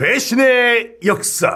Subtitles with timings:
[0.00, 1.46] 배신의 역사.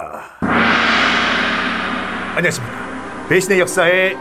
[2.37, 3.27] 안녕하십니까.
[3.31, 4.17] 배신의 역사의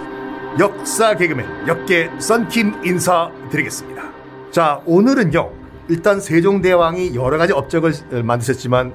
[0.57, 4.01] 역사 개그맨 역계 썬킴 인사드리겠습니다.
[4.50, 5.51] 자, 오늘은요.
[5.89, 7.91] 일단 세종대왕이 여러 가지 업적을
[8.23, 8.93] 만드셨지만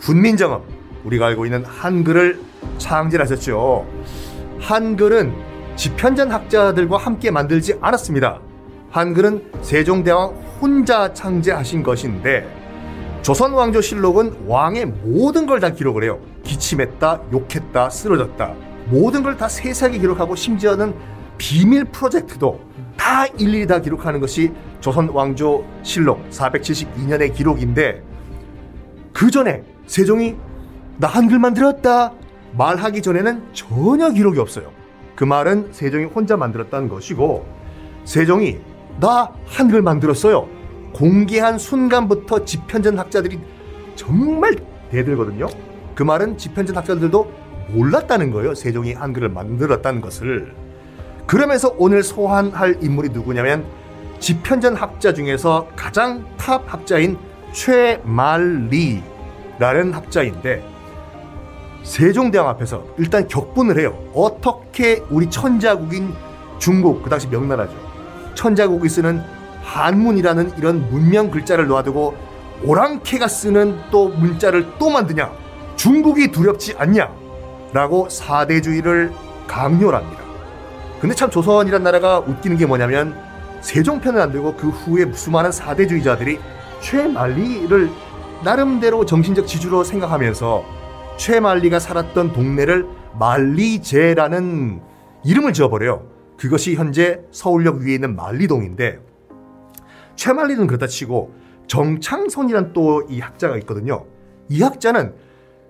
[0.00, 0.62] 군민정음
[1.04, 2.40] 우리가 알고 있는 한글을
[2.78, 3.86] 창제하셨죠.
[4.58, 8.40] 한글은 지편전 학자들과 함께 만들지 않았습니다.
[8.90, 10.30] 한글은 세종대왕
[10.60, 12.65] 혼자 창제하신 것인데
[13.26, 16.20] 조선 왕조실록은 왕의 모든 걸 다 기록을 해요.
[16.44, 18.54] 기침했다, 욕했다, 쓰러졌다.
[18.88, 20.94] 모든 걸 다 세세하게 기록하고 심지어는
[21.36, 22.60] 비밀 프로젝트도
[22.96, 28.00] 다 일일이 다 기록하는 것이 조선 왕조실록 472년의 기록인데
[29.12, 30.36] 그 전에 세종이
[30.98, 32.12] 나 한글 만 들었다
[32.56, 34.70] 말하기 전에는 전혀 기록이 없어요.
[35.16, 37.44] 그 말은 세종이 혼자 만들었다는 것이고
[38.04, 38.58] 세종이
[39.00, 40.48] 나 한글 만들었어요.
[40.92, 43.38] 공개한 순간부터 집현전 학자들이
[43.94, 44.56] 정말
[44.90, 45.48] 대들거든요.
[45.94, 47.32] 그 말은 집현전 학자들도
[47.68, 48.54] 몰랐다는 거예요.
[48.54, 50.54] 세종이 한글을 만들었다는 것을.
[51.26, 53.66] 그러면서 오늘 소환할 인물이 누구냐면
[54.20, 57.18] 집현전 학자 중에서 가장 탑 학자인
[57.52, 59.02] 최만리라는
[59.92, 60.76] 학자인데
[61.82, 63.96] 세종대왕 앞에서 일단 격분을 해요.
[64.14, 66.12] 어떻게 우리 천자국인
[66.58, 67.72] 중국 그 당시 명나라죠.
[68.34, 69.22] 천자국이 쓰는
[69.66, 72.14] 한문이라는 이런 문명 글자를 놓아두고
[72.64, 75.30] 오랑캐가 쓰는 또 문자를 또 만드냐?
[75.74, 77.12] 중국이 두렵지 않냐?
[77.72, 79.12] 라고 사대주의를
[79.46, 80.22] 강요를 합니다.
[81.00, 83.14] 근데 참 조선이란 나라가 웃기는 게 뭐냐면
[83.60, 86.38] 세종편을 안 들고 그 후에 수많은 사대주의자들이
[86.80, 87.90] 최만리를
[88.44, 90.64] 나름대로 정신적 지주로 생각하면서
[91.16, 92.86] 최만리가 살았던 동네를
[93.18, 94.80] 만리제라는
[95.24, 96.06] 이름을 지어버려요.
[96.36, 99.05] 그것이 현재 서울역 위에 있는 만리동인데
[100.16, 101.32] 최만리는 그렇다 치고
[101.66, 104.04] 정창선이란 또 이 학자가 있거든요.
[104.48, 105.14] 이 학자는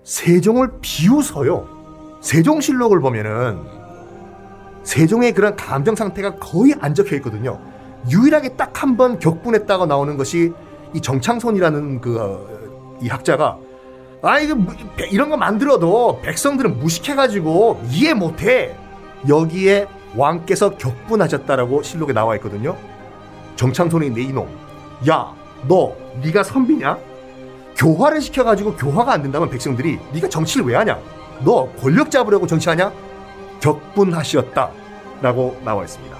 [0.03, 1.67] 세종을 비웃어요.
[2.21, 3.59] 세종실록을 보면은
[4.83, 7.59] 세종의 그런 감정 상태가 거의 안 적혀 있거든요.
[8.09, 10.53] 유일하게 딱 한 번 격분했다가 나오는 것이
[10.93, 12.57] 이 정창선이라는 그
[12.99, 13.59] 이 학자가
[14.23, 14.57] 아 이거
[15.11, 18.75] 이런 거 만들어도 백성들은 무식해가지고 이해 못해
[19.29, 22.75] 여기에 왕께서 격분하셨다라고 실록에 나와 있거든요.
[23.57, 24.47] 정창손이 내 이놈
[25.09, 25.35] 야
[25.67, 26.97] 너 네가 선비냐?
[27.75, 30.99] 교화를 시켜가지고 교화가 안 된다면 백성들이 네가 정치를 왜 하냐?
[31.43, 32.91] 너 권력 잡으려고 정치하냐?
[33.59, 34.71] 격분하시었다
[35.21, 36.15] 라고 나와 있습니다.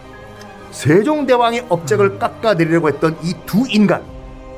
[0.71, 4.03] 세종대왕의 업적을 깎아내리려고 했던 이 두 인간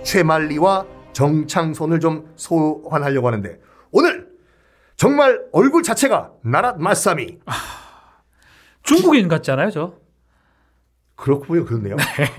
[0.03, 3.59] 최만리와 정창손을 좀 소환하려고 하는데
[3.91, 4.27] 오늘
[4.95, 7.39] 정말 얼굴 자체가 나랏 말싸미
[8.83, 9.93] 중국인 같잖아요, 저.
[11.19, 11.95] 그렇고 보여 그렇네요.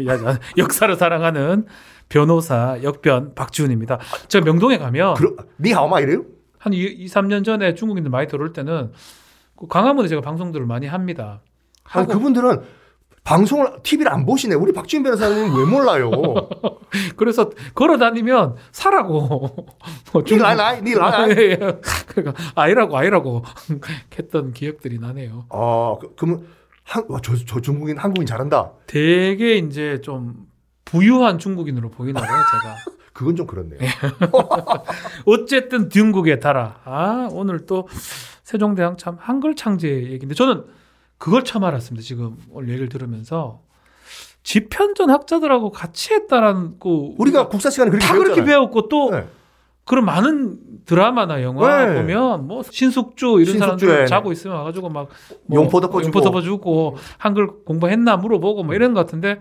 [0.56, 1.66] 역사를 사랑하는
[2.08, 3.98] 변호사 역변 박지훈입니다.
[4.28, 6.24] 제가 명동에 가면 그러, 니하오마 이래요?
[6.58, 8.92] 한 2, 3년 전에 중국인들 많이 들어올 때는
[9.56, 11.40] 그 광화문에 제가 방송들을 많이 합니다.
[11.92, 12.62] 아, 그분들은
[13.22, 14.54] 방송을 TV를 안 보시네.
[14.54, 16.10] 우리 박지훈 변호사님 왜 몰라요?
[17.16, 19.66] 그래서 걸어 다니면 사라고.
[20.12, 21.30] 뭐니 라이, 니 라이.
[21.30, 21.56] 예, 예.
[22.08, 23.42] 그러니까 아이라고 아이라고
[24.18, 25.46] 했던 기억들이 나네요.
[25.50, 26.46] 아, 그, 그러면
[26.90, 28.72] 한, 와, 저, 저 중국인 한국인 잘한다.
[28.88, 30.48] 되게 이제 좀
[30.84, 32.76] 부유한 중국인으로 보이나 봐요, 제가.
[33.12, 33.78] 그건 좀 그렇네요.
[35.24, 36.80] 어쨌든 중국에 달아.
[36.84, 37.86] 아, 오늘 또
[38.42, 40.64] 세종대왕 참 한글 창제 얘기인데 저는
[41.16, 42.04] 그걸 처음 알았습니다.
[42.04, 43.62] 지금 오늘 얘기를 들으면서
[44.42, 48.34] 지편전 학자들하고 같이 했다라는 거 우리가 국사 시간에 그렇게 다 배웠잖아요.
[48.34, 49.28] 그렇게 배웠고 또 네.
[49.90, 50.56] 그런 많은
[50.86, 51.94] 드라마나 영화 네.
[51.94, 53.58] 보면 뭐 신숙주 이런.
[53.58, 55.08] 사람들 자고 있으면 와가지고 막
[55.46, 56.04] 뭐 용포 덮어주고.
[56.06, 59.40] 용포 덮어주고 한글 공부했나 물어보고 뭐 이런 것 같은데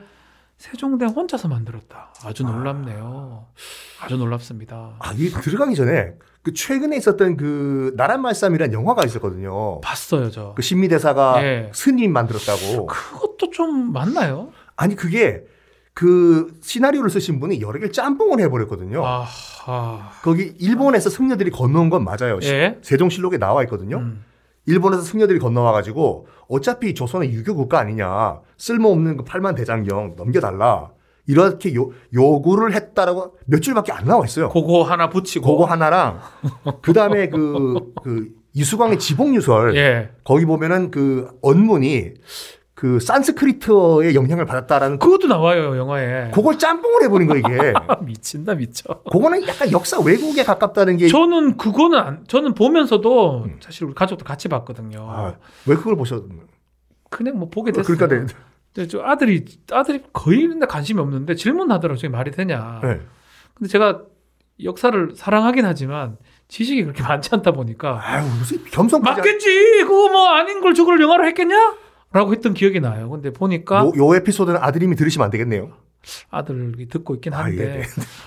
[0.57, 2.13] 세종대왕 혼자서 만들었다.
[2.25, 3.45] 아주 놀랍네요.
[4.01, 4.95] 아 주 놀랍습니다.
[4.99, 9.81] 아, 이 들어가기 전에 그 최근에 있었던 그 나란 말씀이라는 영화가 있었거든요.
[9.81, 10.53] 봤어요 저.
[10.55, 11.69] 그 신미대사가 예.
[11.73, 12.87] 스님 만들었다고.
[12.87, 14.49] 그것도 좀 맞나요?
[14.75, 15.43] 아니 그게
[15.99, 19.05] 그 시나리오를 쓰신 분이 여러 개를 짬뽕을 해버렸거든요.
[19.05, 19.25] 아,
[19.65, 20.11] 아.
[20.23, 22.39] 거기 일본에서 승려들이 건너온 건 맞아요.
[22.39, 22.77] 시- 예.
[22.81, 23.97] 세종실록에 나와 있거든요.
[23.97, 24.23] 음.
[24.65, 30.91] 일본에서 승려들이 건너와가지고 어차피 조선은 유교 국가 아니냐 쓸모없는 그 팔만 대장경 넘겨달라
[31.27, 34.47] 이렇게 요, 요구를 했다라고 몇 줄밖에 안 나와 있어요.
[34.47, 35.51] 그거 하나 붙이고.
[35.51, 36.21] 그거 하나랑
[36.81, 40.11] 그 다음에 그, 그 이수광의 지복유설 예.
[40.23, 42.13] 거기 보면은 그 언문이
[42.79, 46.31] 그 산스크리트어의 영향을 받았다라는 그, 그것도 나와요 영화에.
[46.33, 47.73] 그걸 짬뽕을 해버린 거 이게.
[48.05, 49.01] 미친다 미쳐.
[49.11, 51.09] 그거는 약간 역사 왜곡에 가깝다는 게.
[51.09, 54.97] 저는 그거는 안, 저는 보면서도 사실 우리 가족도 같이 봤거든요.
[54.97, 55.09] 음.
[55.09, 55.35] 아,
[55.67, 56.23] 왜 그걸 보셨?
[57.09, 57.97] 그냥 뭐 보게 됐어요.
[57.97, 58.33] 그러니까 네.
[58.73, 59.43] 근데 저 아들이
[59.73, 61.97] 아들이 거의 근데 관심이 없는데 질문하더라고요.
[61.97, 62.79] 저게 말이 되냐.
[62.81, 63.01] 네.
[63.55, 64.03] 근데 제가
[64.63, 66.15] 역사를 사랑하긴 하지만
[66.47, 69.83] 지식이 그렇게 많지 않다 보니까 아유 무슨 겸손까지 맞겠지.
[69.83, 71.88] 그거 뭐 아닌 걸 저걸 영화로 했겠냐?
[72.11, 73.09] 라고 했던 기억이 나요.
[73.09, 75.71] 근데 보니까 요, 요 에피소드는 아드님이 들으시면 안 되겠네요.
[76.29, 77.83] 아들이 듣고 있긴 아, 한데 예, 네.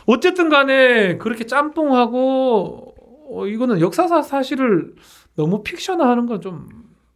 [0.07, 2.95] 어쨌든 간에 그렇게 짬뽕하고
[3.31, 4.95] 어, 이거는 역사사 사실을
[5.37, 6.69] 너무 픽션화하는 건 좀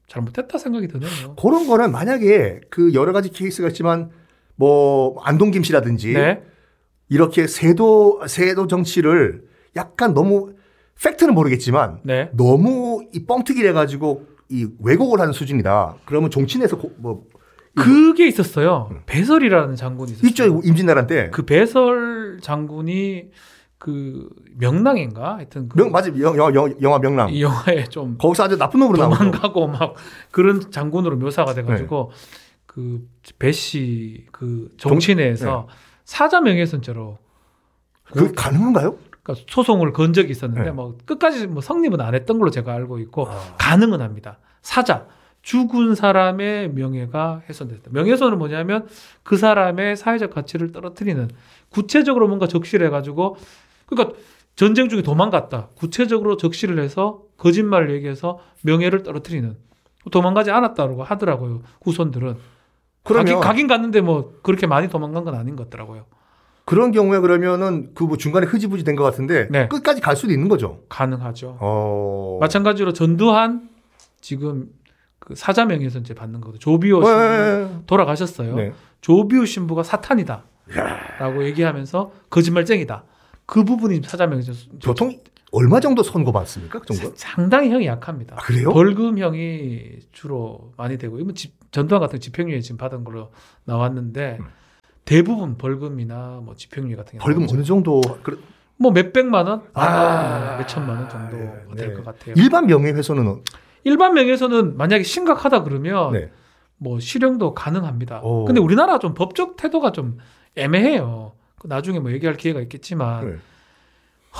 [0.09, 1.35] 잘못했다 생각이 드네요.
[1.37, 4.11] 그런 거는 만약에 그 여러 가지 케이스가 있지만
[4.55, 6.43] 뭐 안동김 씨라든지 네.
[7.09, 10.55] 이렇게 세도 세도 정치를 약간 너무
[11.03, 12.31] 팩트는 모르겠지만 네.
[12.35, 15.97] 너무 이 뻥튀기를 해가지고 이 왜곡을 하는 수준이다.
[16.05, 17.25] 그러면 종친에서 고- 뭐
[17.75, 18.91] 그게 있었어요.
[19.07, 20.29] 배설이라는 장군이 있었어요.
[20.31, 21.31] 있죠 임진왜란 때.
[21.31, 23.31] 그 배설 장군이
[23.79, 27.31] 그 명랑인가 하여튼 그 명 맞지 영, 영, 영, 영화 명랑.
[27.31, 28.97] 이 영화에 좀 거기서 아주 나쁜 놈으로.
[28.99, 29.95] 도망가고 막
[30.31, 32.17] 그런 장군으로 묘사가 돼가지고 네.
[32.67, 33.07] 그
[33.39, 35.69] 배씨 그 정치내에서
[36.05, 37.19] 사자 명예훼손죄로
[38.13, 38.97] 그 가능한가요?
[39.27, 40.71] 그러니까 소송을 건 적이 있었는데 네.
[40.71, 43.57] 뭐 끝까지 뭐 성립은 안 했던 걸로 제가 알고 있고 아.
[43.59, 44.39] 가능은 합니다.
[44.63, 45.07] 사자
[45.43, 47.91] 죽은 사람의 명예가 훼손됐다.
[47.91, 48.87] 명예훼손은 뭐냐면
[49.25, 51.29] 그 사람의 사회적 가치를 떨어뜨리는
[51.71, 53.37] 구체적으로 뭔가 적시를 해가지고
[53.87, 54.17] 그러니까
[54.55, 55.71] 전쟁 중에 도망갔다.
[55.75, 59.57] 구체적으로 적시를 해서 거짓말을 얘기해서 명예를 떨어뜨리는
[60.11, 61.63] 도망가지 않았다고 하더라고요.
[61.83, 62.37] 후손들은
[63.03, 66.07] 그러면 가긴, 가긴 갔는데 뭐 그렇게 많이 도망간 건 아닌 것 같더라고요.
[66.67, 69.69] 그런 경우에 그러면은 그 뭐 중간에 흐지부지 된 것 같은데 네.
[69.69, 70.81] 끝까지 갈 수도 있는 거죠.
[70.89, 71.57] 가능하죠.
[71.61, 72.39] 어.
[72.41, 73.69] 마찬가지로 전두환
[74.21, 74.69] 지금
[75.21, 76.59] 그 사자 명예훼손죄 받는 거거든요.
[76.59, 78.55] 조비오 어, 신부 예, 돌아가셨어요.
[78.57, 78.73] 네.
[79.01, 80.45] 조비오 신부가 사탄이다
[81.21, 83.05] 라고 얘기하면서 거짓말쟁이다.
[83.47, 84.79] 그 부분이 사자 명예훼손.
[84.85, 85.19] 보통
[85.53, 86.81] 얼마 정도 선고 받습니까?
[86.81, 87.13] 그 정도?
[87.17, 88.35] 상당히 형이 약합니다.
[88.37, 88.71] 아, 그래요?
[88.71, 93.31] 벌금형이 주로 많이 되고 이건 집- 전두환 같은 집행유예 지금 받은 걸로
[93.65, 94.39] 나왔는데
[95.11, 97.55] 대부분 벌금이나 뭐 집행유예 같은 게 벌금 나오죠.
[97.55, 98.01] 어느 정도?
[98.23, 98.37] 그래-
[98.77, 101.95] 뭐 몇백만 원, 아, 몇천만 원 정도 네, 될 네.
[101.95, 102.35] 것 같아요.
[102.37, 103.43] 일반 명예훼손은
[103.85, 106.31] 일반 명예훼손은 만약에 심각하다 그러면 네.
[106.77, 108.21] 뭐 실형도 가능합니다.
[108.23, 108.45] 오.
[108.45, 110.19] 근데 우리나라 좀 법적 태도가 좀
[110.57, 111.33] 애매해요.
[111.59, 113.37] 그 나중에 뭐 얘기할 기회가 있겠지만 네.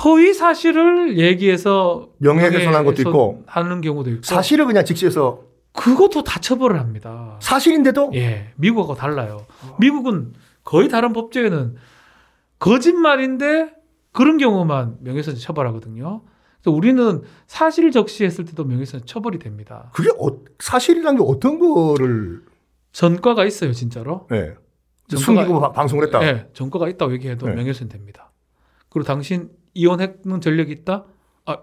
[0.03, 5.41] 허위 사실을 얘기해서 명예훼손한 것도 있고 하는 경우도 있고 사실을 그냥 직시해서
[5.71, 7.37] 그것도 다 처벌을 합니다.
[7.39, 9.45] 사실인데도 예, 미국하고 달라요.
[9.79, 10.33] 미국은
[10.67, 11.75] 거의 다른 법제에는
[12.59, 13.73] 거짓말인데
[14.11, 16.23] 그런 경우만 명예훼손 처벌하거든요.
[16.61, 19.89] 그래서 우리는 사실 적시했을 때도 명예훼손 처벌이 됩니다.
[19.93, 22.41] 그게 어, 사실이란 게 어떤 거를
[22.91, 24.27] 전과가 있어요, 진짜로.
[24.29, 24.55] 네.
[25.09, 26.21] 전과가- 숨기고 바- 방송을 했다.
[26.27, 27.53] 예, 전과가 있다고 얘기해도 네.
[27.55, 28.31] 명예훼손 됩니다.
[28.89, 31.05] 그리고 당신 이혼했는 전력이 있다?
[31.45, 31.57] 아,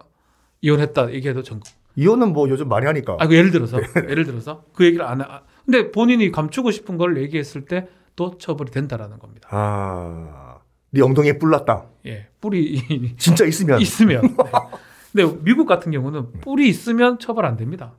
[0.63, 1.61] 이혼했다 얘기해도 전.
[1.97, 3.19] 이혼은 뭐 요즘 많이 하니까.
[3.21, 3.79] 아, 그 예를 들어서
[4.09, 5.25] 예를 들어서 그 얘기를 안 해.
[5.29, 7.87] 아, 근데 본인이 감추고 싶은 걸 얘기했을 때
[8.17, 9.49] 또 처벌이 된다라는 겁니다.
[9.51, 10.59] 아,
[10.91, 11.87] 네 엉덩이에 뿔 났다.
[12.07, 12.83] 예, 뿌리
[13.19, 14.23] 진짜 있으면 있으면.
[14.23, 14.35] 네.
[15.13, 17.93] 근데 미국 같은 경우는 뿔이 있으면 처벌 안 됩니다.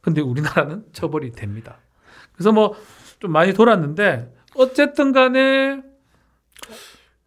[0.00, 1.78] 근데 우리나라는 처벌이 됩니다.
[2.32, 2.74] 그래서 뭐
[3.18, 5.80] 좀 많이 돌았는데 어쨌든 간에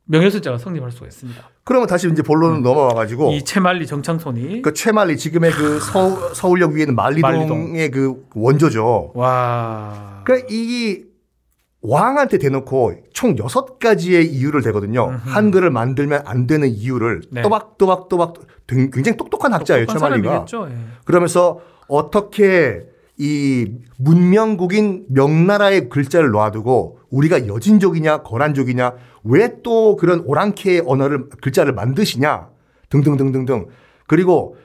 [0.06, 1.50] 명예훼손죄가 성립할 수가 있습니다.
[1.64, 3.34] 그러면 다시 이제 본론 넘어와 가지고 음.
[3.34, 7.92] 이 채말리 정창손이 그 최말리 지금의 그 서, 서울역 위에 있는 말리동의 말리동.
[7.92, 9.12] 그 원조죠.
[9.14, 10.22] 와.
[10.26, 11.04] 그러니까 이
[11.82, 15.10] 왕한테 대놓고 총 여섯 가지의 이유를 대거든요.
[15.10, 15.30] 음흠.
[15.30, 17.42] 한글을 만들면 안 되는 이유를 네.
[17.42, 18.34] 또박또박 또박
[18.68, 20.46] 굉장히 똑똑한 학자예요, 최말리가.
[20.70, 20.76] 예.
[21.06, 22.84] 그러면서 어떻게
[23.18, 32.50] 이 문명국인 명나라의 글자를 놔두고 우리가 여진족이냐 거란족이냐 왜 또 그런 오랑캐의 언어를 글자를 만드시냐
[32.90, 33.68] 등등등등등
[34.08, 34.56] 그리고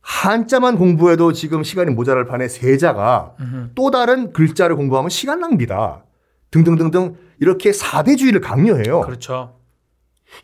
[0.00, 3.68] 한자만 공부해도 지금 시간이 모자랄 판에 세자가 음흠.
[3.74, 6.04] 또 다른 글자를 공부하면 시간 낭비다
[6.50, 9.00] 등등등등 이렇게 사대주의를 강요해요.
[9.02, 9.58] 그렇죠.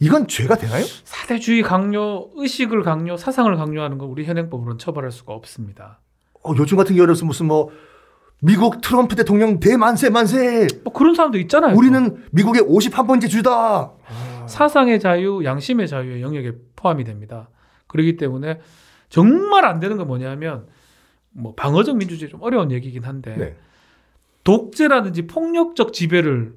[0.01, 0.85] 이건 죄가 되나요?
[1.05, 6.01] 사대주의 강요, 의식을 강요, 사상을 강요하는 건 우리 현행법으로는 처벌할 수가 없습니다.
[6.43, 7.71] 어, 요즘 같은 경우에는 무슨 뭐
[8.41, 11.77] 미국 트럼프 대통령 대만세 만세 뭐 그런 사람도 있잖아요.
[11.77, 13.93] 우리는 미국의 51번째 주다.
[14.47, 17.49] 사상의 자유, 양심의 자유의 영역에 포함이 됩니다.
[17.87, 18.61] 그렇기 때문에
[19.09, 20.67] 정말 안 되는 건 뭐냐면
[21.31, 23.57] 뭐 방어적 민주주의 좀 어려운 얘기긴 한데 네.
[24.45, 26.55] 독재라든지 폭력적 지배를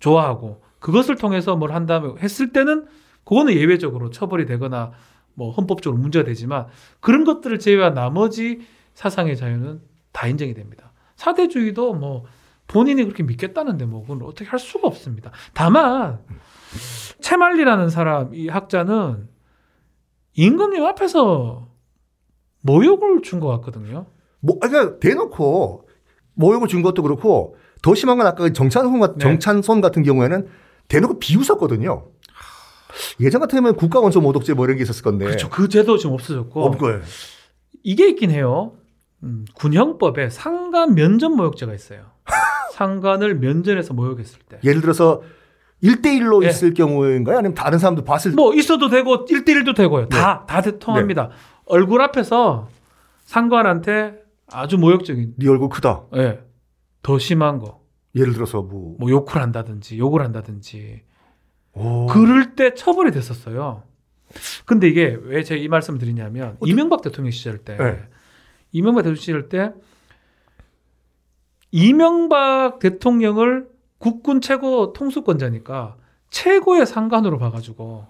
[0.00, 2.86] 좋아하고 그것을 통해서 뭘 한다면 했을 때는
[3.24, 4.92] 그거는 예외적으로 처벌이 되거나
[5.34, 6.66] 뭐 헌법적으로 문제가 되지만
[7.00, 8.60] 그런 것들을 제외한 나머지
[8.94, 9.80] 사상의 자유는
[10.12, 10.92] 다 인정이 됩니다.
[11.16, 12.24] 사대주의도 뭐
[12.66, 15.30] 본인이 그렇게 믿겠다는데 뭐 그건 어떻게 할 수가 없습니다.
[15.54, 16.18] 다만
[17.20, 19.28] 채말리라는 사람 이 학자는
[20.34, 21.68] 임금님 앞에서
[22.60, 24.06] 모욕을 준 것 같거든요.
[24.40, 25.81] 뭐 그러니까 대놓고
[26.34, 29.18] 모욕을 준 것도 그렇고 더 심한 건 아까 그 정찬손 같 네.
[29.18, 30.46] 정찬손 같은 경우에는
[30.88, 32.04] 대놓고 비웃었거든요.
[33.20, 35.24] 예전 같으면 국가원소 모독죄 뭐 이런 게 있었을 건데.
[35.24, 35.48] 그렇죠.
[35.48, 37.00] 그 제도 지금 없어졌고 없고요.
[37.82, 38.72] 이게 있긴 해요.
[39.22, 42.06] 음, 군형법에 상관 면전 모욕죄가 있어요.
[42.72, 44.58] 상관을 면전에서 모욕했을 때.
[44.64, 45.22] 예를 들어서
[45.82, 46.48] 1대1로 예.
[46.48, 47.38] 있을 경우인가요?
[47.38, 48.36] 아니면 다른 사람도 봤을 때?
[48.36, 50.08] 뭐 있어도 되고 1대1도 되고요.
[50.08, 51.30] 다, 다 통합니다.
[51.66, 52.68] 얼굴 앞에서
[53.24, 54.21] 상관한테
[54.52, 56.04] 아주 모욕적인, 네 얼굴 크다.
[56.16, 56.40] 예.
[57.02, 57.82] 더 심한 거.
[58.14, 58.96] 예를 들어서 뭐.
[58.98, 61.02] 뭐 욕을 한다든지, 욕을 한다든지.
[61.72, 62.06] 오.
[62.06, 63.82] 그럴 때 처벌이 됐었어요.
[64.66, 68.02] 근데 이게 왜 제가 이 말씀을 드리냐면, 어떤- 이명박 대통령 시절 때, 네.
[68.72, 69.72] 이명박 대통령 시절 때,
[71.70, 73.68] 이명박 대통령을
[73.98, 75.96] 국군 최고 통수권자니까
[76.30, 78.06] 최고의 상관으로 봐가지고,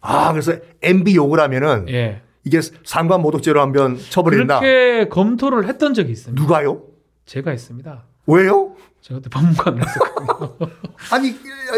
[0.00, 0.52] 아, 그래서
[0.82, 2.20] MB 욕을 하면은 예.
[2.44, 4.60] 이게 상관 모독죄로 하면 처벌이 된다.
[4.60, 6.40] 그렇게 검토를 했던 적이 있습니다.
[6.40, 6.82] 누가요?
[7.26, 8.04] 제가 있습니다.
[8.26, 8.74] 왜요?
[9.00, 10.56] 제가 그때 했었거든요.
[11.12, 11.34] 아니,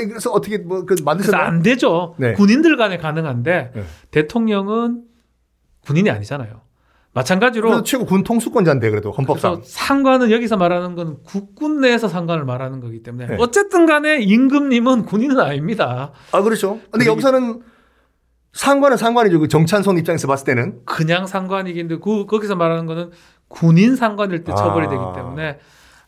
[0.09, 1.43] 그래서 어떻게 뭐그 그래서 만드셨나요?
[1.43, 2.15] 안 되죠.
[2.19, 2.35] 네.
[2.35, 3.85] 군인들 간에 가능한데 네.
[4.11, 5.03] 대통령은
[5.83, 6.63] 군인이 아니잖아요.
[7.13, 9.63] 마찬가지로 최고 군 통수권자인데 그래도 헌법상.
[9.65, 13.37] 상관은 여기서 말하는 건 국군 내에서 상관을 말하는 거기 때문에 네.
[13.41, 16.13] 어쨌든 간에 임금님은 군인은 아닙니다.
[16.31, 16.79] 아 그렇죠.
[16.91, 17.63] 근데 여기서는
[18.53, 19.41] 상관은 상관이죠.
[19.41, 23.11] 그 정찬손 입장에서 봤을 때는 그냥 상관이긴 한데 그, 거기서 말하는 거는
[23.49, 24.91] 군인 상관일 때 처벌이 아.
[24.91, 25.59] 되기 때문에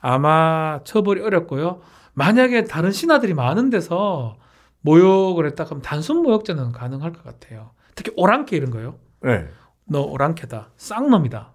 [0.01, 1.81] 아마 처벌이 어렵고요.
[2.15, 4.37] 만약에 다른 신하들이 많은 데서
[4.81, 7.71] 모욕을 했다 그러면 단순 모욕죄는 가능할 것 같아요.
[7.95, 8.97] 특히 오랑캐 이런 거요.
[9.23, 9.47] 네.
[9.85, 10.71] 너 오랑캐다.
[10.77, 11.53] 쌍놈이다.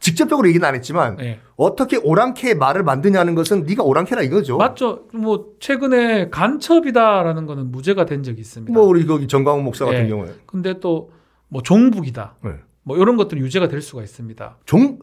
[0.00, 1.40] 직접적으로 얘기는 안 했지만 예.
[1.56, 4.56] 어떻게 오랑캐 말을 만드냐는 것은 네가 오랑캐라 이거죠.
[4.56, 5.06] 맞죠?
[5.12, 8.72] 뭐 최근에 간첩이다라는 거는 무죄가 된 적이 있습니다.
[8.72, 10.08] 뭐 우리 거기 정광훈 목사 같은 예.
[10.08, 11.10] 경우에 근데 또
[11.48, 12.36] 뭐 종북이다.
[12.44, 12.50] 네.
[12.82, 14.58] 뭐 이런 것들은 유죄가 될 수가 있습니다.
[14.64, 14.98] 종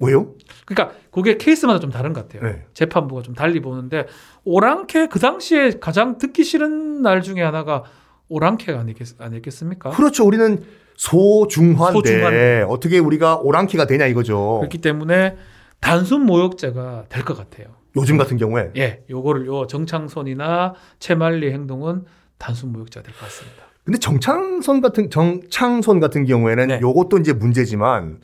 [0.00, 0.34] 왜요?
[0.66, 2.50] 그러니까 그게 케이스마다 좀 다른 것 같아요.
[2.50, 2.66] 네.
[2.74, 4.06] 재판부가 좀 달리 보는데
[4.44, 7.84] 오랑캐 그 당시에 가장 듣기 싫은 날 중에 하나가
[8.28, 9.90] 오랑캐가 아니겠, 아니겠습니까?
[9.90, 10.24] 그렇죠.
[10.26, 10.62] 우리는
[10.96, 12.64] 소중화인데 소중화인데.
[12.68, 14.58] 어떻게 우리가 오랑캐가 되냐 이거죠.
[14.60, 15.36] 그렇기 때문에
[15.80, 17.68] 단순 모욕죄가 될 것 같아요.
[17.96, 22.04] 요즘 같은 경우에 예, 요거를 요 정창선이나 최만리 행동은
[22.38, 23.64] 단순 모욕죄가 될 것 같습니다.
[23.84, 26.78] 근데 정창선 같은 정창손 같은 경우에는 네.
[26.80, 28.20] 요것도 이제 문제지만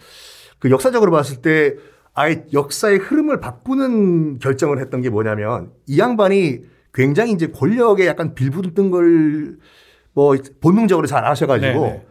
[0.58, 1.74] 그 역사적으로 봤을 때
[2.14, 6.60] 아예 역사의 흐름을 바꾸는 결정을 했던 게 뭐냐면 이 양반이
[6.94, 12.06] 굉장히 이제 권력에 약간 빌붙은 걸뭐 본능적으로 잘 아셔가지고 네,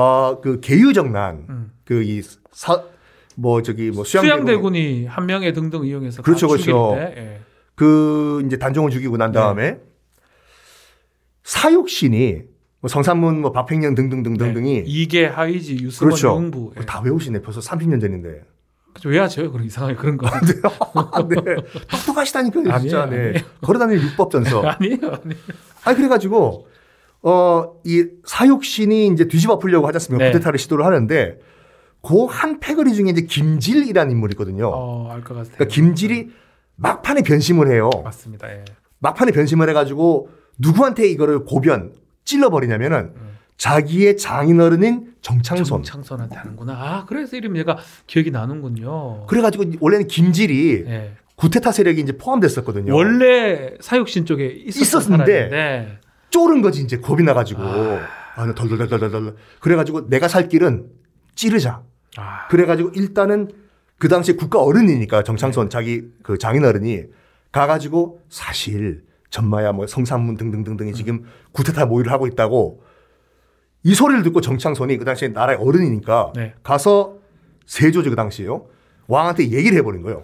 [0.00, 1.72] 어그 계유정난 음.
[1.84, 2.98] 그이 사
[3.38, 6.94] 뭐 저기 뭐 수양대군 수양대군이 한 명에 등등 이용해서 그렇죠, 그렇죠.
[6.96, 7.40] 때, 예.
[7.76, 9.78] 그 이제 단종을 죽이고 난 다음에
[11.44, 12.42] 사육신이
[12.80, 14.84] 뭐 성산문 뭐 박팽령 등등등등등이 네.
[14.84, 16.28] 이계 하이지 유승원 그렇죠.
[16.28, 16.84] 영부 예.
[16.84, 17.40] 다 외우시네.
[17.42, 18.42] 벌써 30년 전인데.
[18.92, 19.52] 그죠, 왜 하죠?
[19.52, 20.28] 그런 이상하게 그런 거
[21.28, 21.54] 네.
[21.88, 23.02] 똑똑하시다니까요, 진짜.
[23.02, 23.28] 아니에요, 네.
[23.28, 23.44] 아니에요.
[23.62, 24.62] 걸어다니는 율법전서.
[24.66, 25.40] 아니에요, 아니에요.
[25.84, 26.66] 아니, 그래가지고,
[27.22, 30.24] 어, 이 사육신이 이제 뒤집어 풀려고 하지 않습니까?
[30.26, 30.32] 네.
[30.32, 31.38] 쿠데타를 시도를 하는데,
[32.02, 34.68] 그 한 패거리 중에 이제 김질이라는 인물이 있거든요.
[34.72, 35.52] 어, 알 것 같아요.
[35.54, 36.30] 그러니까 김질이
[36.76, 37.90] 막판에 변심을 해요.
[38.04, 38.48] 맞습니다.
[38.50, 38.64] 예.
[39.00, 41.92] 막판에 변심을 해가지고, 누구한테 이거를 고변,
[42.24, 43.28] 찔러버리냐면은, 음.
[43.56, 45.64] 자기의 장인어른인 정창손.
[45.82, 46.72] 정창선한테 하는구나.
[46.74, 49.26] 아, 그래서 이름이 얘가 기억이 나는군요.
[49.26, 51.12] 그래가지고 원래는 김질이 예.
[51.34, 52.94] 구테타 세력이 이제 포함됐었거든요.
[52.94, 55.98] 원래 사육신 쪽에 있었는데
[56.30, 58.00] 쫄은 거지 이제 겁이 나가지고 아.
[58.36, 60.86] 아, 나 덜덜덜덜덜 그래가지고 내가 살 길은
[61.34, 61.82] 찌르자.
[62.16, 63.50] 아, 그래가지고 일단은
[63.98, 67.04] 그 당시에 국가 어른이니까 정창선 자기 그 장인 어른이
[67.50, 72.82] 가가지고 사실 전마야 뭐 성산문 등등등등이 지금 구테타 모의를 하고 있다고
[73.82, 76.54] 이 소리를 듣고 정창선이 그 당시에 나라의 어른이니까 네.
[76.62, 77.16] 가서
[77.66, 78.66] 세조죠 그 당시에요
[79.06, 80.22] 왕한테 얘기를 해버린 거예요.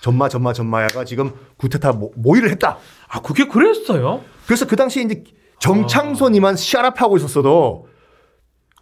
[0.00, 2.78] 전마 전마 전마야가 지금 구테타 모- 모의를 했다.
[3.08, 4.22] 아 그게 그랬어요?
[4.46, 5.24] 그래서 그 당시에 이제
[5.60, 7.88] 정창선이만 시아랍하고 있었어도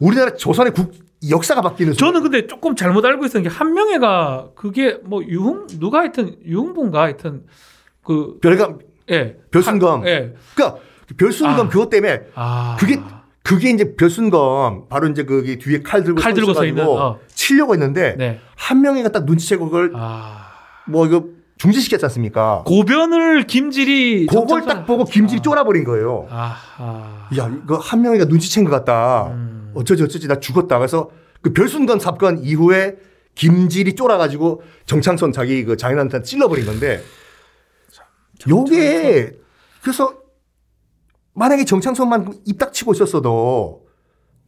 [0.00, 0.92] 우리나라 조선의 국
[1.28, 6.00] 역사가 바뀌는 순간 저는 근데 조금 잘못 알고 있었는 게 한명회가 그게 뭐 유흥 누가
[6.00, 7.44] 하여튼 유흥분가 하여튼
[8.02, 9.36] 그 별감 예.
[9.52, 10.02] 별순검.
[10.02, 10.34] 하- 예.
[10.54, 10.80] 그러니까
[11.16, 11.68] 별순검 아.
[11.68, 12.76] 그것 때문에 아.
[12.80, 12.98] 그게
[13.44, 17.18] 그게 이제 별순검 바로 이제 거기 뒤에 칼 들고 칼 들고 서 있는 어.
[17.28, 18.40] 치려고 했는데 네.
[18.56, 20.48] 한 명이가 딱 눈치채고 그걸 아.
[20.88, 21.26] 뭐 이거
[21.62, 22.64] 중지시켰지 않습니까?
[22.66, 25.42] 고변을 김질이 그걸 딱 보고 김질이 아.
[25.42, 26.26] 쫄아버린 거예요.
[26.28, 27.28] 아하.
[27.38, 29.28] 야 이거 한 명이가 눈치챈 것 같다.
[29.28, 29.70] 음.
[29.72, 30.78] 어쩌지 어쩌지 나 죽었다.
[30.78, 32.96] 그래서 그 별순건 사건 이후에
[33.36, 37.00] 김질이 쫄아가지고 정창선 자기 그 장인한테 찔러버린 건데
[38.48, 39.38] 요게
[39.82, 40.14] 그래서
[41.34, 43.86] 만약에 정창선만 입 닥치고 있었어도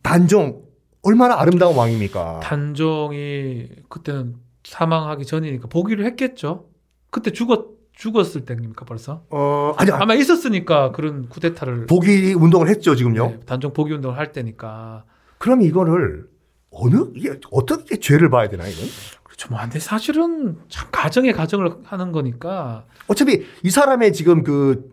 [0.03, 0.65] 단종
[1.03, 2.41] 얼마나 아름다운 왕입니까?
[2.41, 6.74] 단종이 그때는 사망하기 전이니까 보기를 했겠죠.
[7.15, 9.23] 그때 죽었 죽었을 때입니까 벌써?
[9.31, 13.27] 어, 아니, 아마 있었으니까 그런 쿠데타를 복위 운동을 했죠, 지금요.
[13.29, 15.05] 네, 단종 복위 운동을 할 때니까
[15.39, 16.29] 그럼 이거를
[16.71, 18.85] 어느 이게 어떻게 죄를 봐야 되나 이건?
[19.23, 19.49] 그렇죠.
[19.49, 24.91] 뭐 근데 사실은 참 가정의 가정을 하는 거니까 어차피 이 사람의 지금 그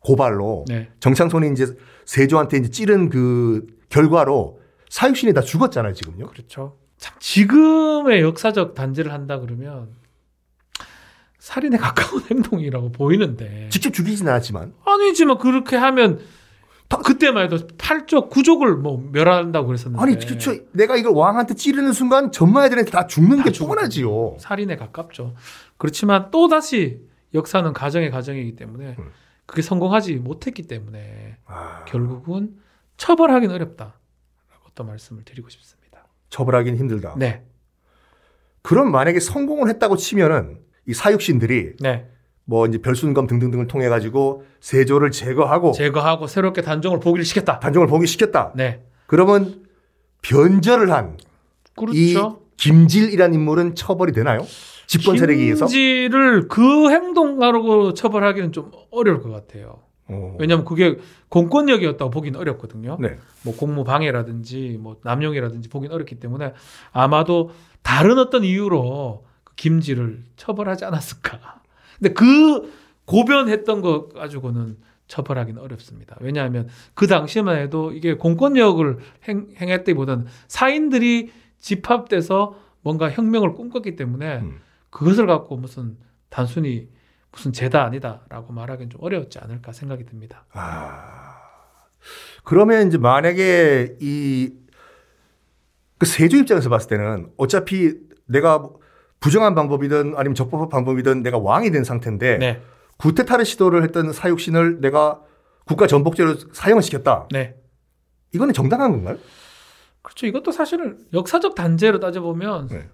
[0.00, 0.90] 고발로 네.
[0.98, 1.76] 정창손이 이제
[2.06, 4.58] 세조한테 이제 찌른 그 결과로
[4.90, 6.26] 사육신이 다 죽었잖아요, 지금요.
[6.26, 6.76] 그렇죠.
[6.98, 9.90] 참 지금의 역사적 단죄를 한다 그러면
[11.46, 16.18] 살인에 가까운 행동이라고 보이는데 직접 죽이진 않았지만 아니지만 그렇게 하면
[16.88, 22.32] 다 그때만 해도 8족 9족을 뭐 멸한다고 그랬었는데 아니 그쵸 내가 이걸 왕한테 찌르는 순간
[22.32, 24.36] 전마애들한테 다 죽는 다게 뻔하지요.
[24.40, 25.34] 살인에 가깝죠.
[25.78, 27.00] 그렇지만 또 다시
[27.32, 29.12] 역사는 가정의 가정이기 때문에 음.
[29.46, 32.56] 그게 성공하지 못했기 때문에 아, 결국은
[32.96, 33.94] 처벌하기는 어렵다라고
[34.74, 36.08] 또 말씀을 드리고 싶습니다.
[36.30, 37.14] 처벌하기는 힘들다.
[37.16, 37.44] 네,
[38.62, 42.06] 그럼 만약에 성공을 했다고 치면은 이 사육신들이 네.
[42.44, 47.58] 뭐 이제 별순검 등등등을 통해 가지고 세조를 제거하고 제거하고 새롭게 단종을 보기를 시켰다.
[47.58, 48.52] 단종을 봉기시켰다.
[48.54, 49.66] 네, 그러면
[50.22, 51.16] 변절을 한이
[51.76, 52.40] 그렇죠.
[52.56, 54.40] 김질이라는 인물은 처벌이 되나요?
[54.86, 55.66] 집권 세력에 의해서?
[55.66, 59.80] 김지를 그 행동가로 처벌하기는 좀 어려울 것 같아요.
[60.08, 60.36] 어.
[60.38, 62.96] 왜냐하면 그게 공권력이었다고 보기는 어렵거든요.
[63.00, 63.18] 네.
[63.44, 66.52] 뭐 공무 방해라든지 뭐 남용이라든지 보긴 어렵기 때문에
[66.92, 67.50] 아마도
[67.82, 71.62] 다른 어떤 이유로 그 김지를 처벌하지 않았을까.
[71.98, 72.72] 근데 그
[73.06, 74.76] 고변했던 거 가지고는
[75.08, 76.16] 처벌하기는 어렵습니다.
[76.20, 84.60] 왜냐하면 그 당시만 해도 이게 공권력을 행, 행했다기보다는 사인들이 집합돼서 뭔가 혁명을 꿈꿨기 때문에 음.
[84.90, 85.96] 그것을 갖고 무슨
[86.28, 86.88] 단순히
[87.32, 90.44] 무슨 죄다 아니다라고 말하기는 좀 어려웠지 않을까 생각이 듭니다.
[90.52, 91.36] 아.
[92.44, 94.52] 그러면 이제 만약에 이,
[95.98, 97.94] 그 세조 입장에서 봤을 때는 어차피
[98.26, 98.68] 내가
[99.26, 102.62] 부정한 방법이든 아니면 적법한 방법이든 내가 왕이 된 상태인데 네,
[102.98, 105.20] 구테타를 시도를 했던 사육신을 내가
[105.64, 107.26] 국가 전복제로 사형을 시켰다.
[107.32, 107.56] 네.
[108.32, 109.18] 이거는 정당한 건가요?
[110.02, 110.28] 그렇죠.
[110.28, 112.88] 이것도 사실은 역사적 단죄로 따져보면 네.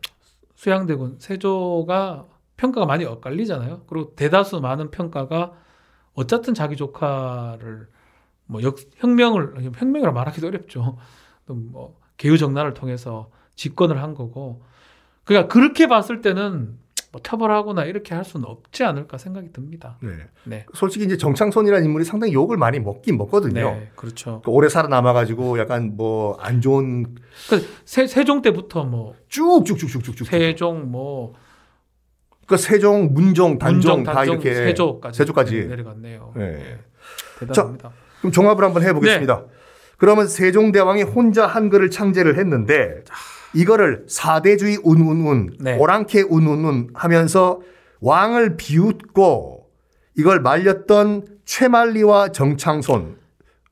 [0.55, 2.25] 수양대군 세조가
[2.57, 3.83] 평가가 많이 엇갈리잖아요.
[3.87, 5.53] 그리고 대다수 많은 평가가
[6.15, 7.89] 어쨌든 자기 조카를
[8.47, 10.97] 뭐 역, 혁명을 혁명이라 말하기도 어렵죠.
[11.45, 14.63] 또뭐 개유정난을 통해서 집권을 한 거고.
[15.25, 16.79] 그러니까 그렇게 봤을 때는
[17.13, 19.99] 뭐 처벌하거나 이렇게 할 수는 없지 않을까 생각이 듭니다.
[20.01, 20.13] 네.
[20.45, 20.67] 네.
[20.73, 23.73] 솔직히 이제 정창손이라는 인물이 상당히 욕을 많이 먹긴 먹거든요.
[23.73, 24.41] 네, 그렇죠.
[24.43, 27.15] 그 오래 살아남아가지고 약간 뭐 안 좋은
[27.51, 30.27] 그 세, 세종 때부터 뭐 쭉쭉쭉쭉쭉쭉.
[30.27, 35.57] 세종 뭐그 세종, 문종, 단종 문종, 다 단종, 이렇게 세조까지, 세조까지.
[35.61, 36.33] 네, 내려갔네요.
[36.37, 36.53] 네.
[36.53, 36.79] 네.
[37.41, 37.91] 대단합니다.
[38.21, 39.37] 그럼 종합을 한번 해보겠습니다.
[39.41, 39.47] 네.
[39.99, 43.05] 그러면 세종대왕이 혼자 한글을 창제를 했는데
[43.55, 45.77] 이거를 사대주의 운운운, 네.
[45.79, 47.61] 오랑캐 운운운 하면서
[48.01, 49.71] 왕을 비웃고
[50.17, 53.17] 이걸 말렸던 최만리와 정창손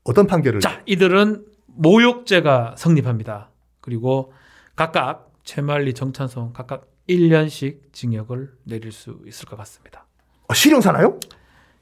[0.03, 0.59] 어떤 판결을?
[0.61, 3.49] 자, 이들은 모욕죄가 성립합니다.
[3.79, 4.33] 그리고
[4.75, 10.05] 각각 최만리, 정찬성 각각 1년씩 징역을 내릴 수 있을 것 같습니다.
[10.47, 11.19] 어, 실형 사나요?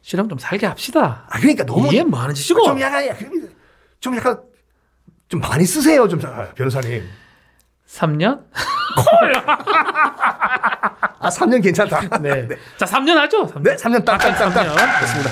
[0.01, 1.27] 실험 좀 살게 합시다.
[1.29, 2.63] 아 그러니까 너무 이게 뭐 하는 짓이고?
[2.63, 3.03] 좀 약간
[3.99, 4.41] 좀 약간
[5.27, 6.19] 좀 많이 쓰세요 좀
[6.55, 7.03] 변호사님.
[7.89, 8.43] 3년?
[11.19, 12.19] 아 3년 괜찮다.
[12.19, 12.47] 네.
[12.77, 13.45] 자, 3년 하죠?
[13.47, 13.63] 3년.
[13.63, 14.67] 네, 3년 딱딱딱딱.
[14.67, 14.99] 3년.
[15.01, 15.31] 됐습니다.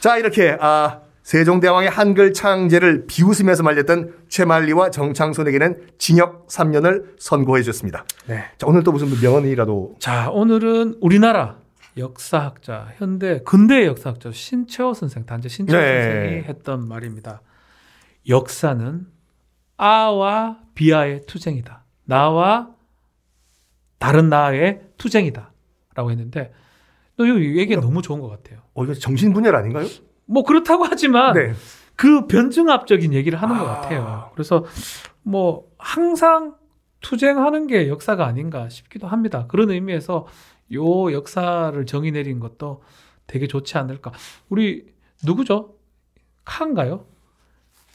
[0.00, 8.04] 자, 이렇게 아, 세종대왕의 한글 창제를 비웃으면서 말렸던 최만리와 정창손에게는 징역 3년을 선고해 줬습니다.
[8.26, 8.44] 네.
[8.58, 11.56] 자, 오늘 또 무슨 명언이라도 자, 오늘은 우리나라
[11.96, 16.02] 역사학자, 현대 근대 역사학자 신채호 선생, 단재 신채호 네.
[16.02, 17.40] 선생이 했던 말입니다.
[18.28, 19.06] 역사는
[19.76, 21.83] 아와 비아의 투쟁이다.
[22.04, 22.70] 나와
[23.98, 25.52] 다른 나의 투쟁이다
[25.94, 26.52] 라고 했는데
[27.16, 28.60] 또이 얘기가 너무 좋은 것 같아요.
[28.74, 29.86] 어, 이거 정신분열 아닌가요?
[30.26, 31.52] 뭐 그렇다고 하지만 네.
[31.96, 33.80] 그 변증압적인 얘기를 하는 것 아.
[33.80, 34.30] 같아요.
[34.34, 34.64] 그래서
[35.22, 36.56] 뭐 항상
[37.00, 39.46] 투쟁하는 게 역사가 아닌가 싶기도 합니다.
[39.46, 40.26] 그런 의미에서
[40.72, 42.82] 요 역사를 정의 내린 것도
[43.26, 44.12] 되게 좋지 않을까.
[44.48, 44.86] 우리
[45.22, 45.74] 누구죠?
[46.44, 47.06] 칸가요?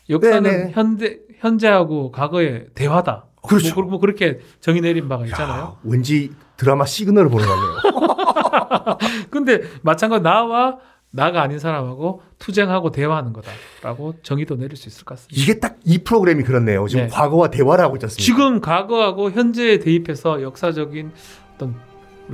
[0.09, 0.71] 역사는 네네.
[0.71, 3.25] 현대 현재하고 과거의 대화다.
[3.47, 3.75] 그렇죠.
[3.75, 5.61] 뭐, 뭐 그렇게 정의 내린 바가 있잖아요.
[5.61, 8.97] 야, 왠지 드라마 시그널을 보는 것 같네요.
[9.29, 10.77] 근데 마찬가지 나와
[11.11, 15.41] 나가 아닌 사람하고 투쟁하고 대화하는 거다라고 정의도 내릴 수 있을 것 같습니다.
[15.41, 16.87] 이게 딱 이 프로그램이 그렇네요.
[16.87, 17.09] 지금 네.
[17.09, 18.23] 과거와 대화를 하고 있지 않습니까?
[18.23, 21.11] 지금 과거하고 현재에 대입해서 역사적인
[21.55, 21.75] 어떤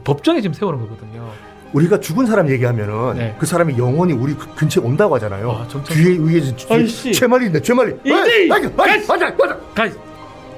[0.04, 1.32] 법정에 지금 세우는 거거든요.
[1.74, 3.36] 우리가 죽은 사람 얘기하면은 네.
[3.40, 5.52] 그 사람이 영원히 우리 그 근처에 온다고 하잖아요.
[5.52, 5.68] 아.
[5.84, 6.42] 뒤에 위에.
[7.14, 7.62] 최말이 있네.
[7.62, 7.96] 최말이.
[8.04, 8.48] 이리!
[8.48, 8.70] 맞아,
[9.08, 9.60] 맞아, 맞아,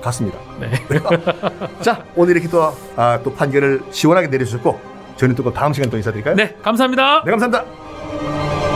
[0.01, 0.37] 갔습니다.
[0.59, 0.71] 네.
[1.81, 4.79] 자, 오늘 이렇게 또, 아, 또 판결을 시원하게 내려주셨고,
[5.17, 6.35] 저는 또 다음 시간 또 인사드릴까요?
[6.35, 7.23] 네, 감사합니다.
[7.25, 8.66] 네 감사합니다.